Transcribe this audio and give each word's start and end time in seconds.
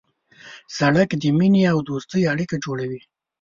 سړک 0.77 1.09
د 1.21 1.23
مینې 1.37 1.63
او 1.71 1.77
دوستۍ 1.89 2.23
اړیکه 2.33 2.55
جوړوي. 2.65 3.01